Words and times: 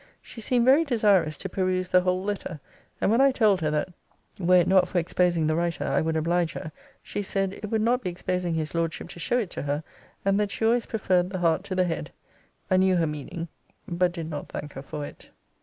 She 0.19 0.41
seemed 0.41 0.65
very 0.65 0.83
desirous 0.83 1.37
to 1.37 1.47
peruse 1.47 1.89
the 1.89 2.01
whole 2.01 2.23
letter. 2.23 2.59
And 2.99 3.11
when 3.11 3.21
I 3.21 3.29
told 3.31 3.61
her, 3.61 3.69
that, 3.69 3.89
were 4.39 4.55
it 4.61 4.67
not 4.67 4.87
for 4.87 4.97
exposing 4.97 5.45
the 5.45 5.55
writer, 5.55 5.83
I 5.83 6.01
would 6.01 6.17
oblige 6.17 6.53
her, 6.53 6.71
she 7.03 7.21
said, 7.21 7.53
it 7.53 7.69
would 7.69 7.83
not 7.83 8.01
be 8.01 8.09
exposing 8.09 8.55
his 8.55 8.73
Lordship 8.73 9.09
to 9.09 9.19
show 9.19 9.37
it 9.37 9.51
to 9.51 9.61
her; 9.61 9.83
and 10.25 10.39
that 10.39 10.49
she 10.49 10.65
always 10.65 10.87
preferred 10.87 11.29
the 11.29 11.37
heart 11.37 11.63
to 11.65 11.75
the 11.75 11.83
head. 11.83 12.11
I 12.71 12.77
knew 12.77 12.95
her 12.95 13.05
meaning; 13.05 13.47
but 13.87 14.11
did 14.11 14.27
not 14.27 14.49
thank 14.49 14.73
her 14.73 14.81
for 14.81 15.05
it. 15.05 15.29